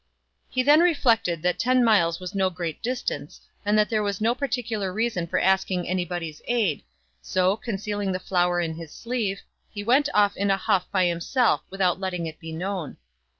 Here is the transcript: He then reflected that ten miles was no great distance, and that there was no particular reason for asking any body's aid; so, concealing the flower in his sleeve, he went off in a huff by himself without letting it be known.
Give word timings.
He 0.49 0.63
then 0.63 0.79
reflected 0.79 1.43
that 1.43 1.59
ten 1.59 1.83
miles 1.83 2.19
was 2.19 2.33
no 2.33 2.49
great 2.49 2.81
distance, 2.81 3.39
and 3.63 3.77
that 3.77 3.87
there 3.87 4.01
was 4.01 4.19
no 4.19 4.33
particular 4.33 4.91
reason 4.91 5.27
for 5.27 5.37
asking 5.37 5.87
any 5.87 6.05
body's 6.05 6.41
aid; 6.47 6.81
so, 7.21 7.55
concealing 7.55 8.11
the 8.11 8.19
flower 8.19 8.59
in 8.59 8.73
his 8.73 8.91
sleeve, 8.91 9.43
he 9.69 9.83
went 9.83 10.09
off 10.11 10.35
in 10.35 10.49
a 10.49 10.57
huff 10.57 10.87
by 10.91 11.05
himself 11.05 11.61
without 11.69 11.99
letting 11.99 12.25
it 12.25 12.39
be 12.39 12.51
known. 12.51 12.97